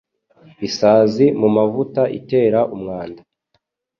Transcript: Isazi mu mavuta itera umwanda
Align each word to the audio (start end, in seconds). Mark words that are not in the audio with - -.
Isazi 0.67 1.25
mu 1.39 1.47
mavuta 1.55 2.01
itera 2.19 2.59
umwanda 2.75 3.21